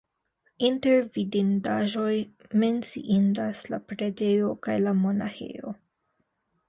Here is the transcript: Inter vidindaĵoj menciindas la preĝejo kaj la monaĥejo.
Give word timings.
Inter 0.67 1.01
vidindaĵoj 1.17 2.15
menciindas 2.63 3.61
la 3.75 3.81
preĝejo 3.93 4.51
kaj 4.69 4.79
la 4.87 4.99
monaĥejo. 5.07 5.77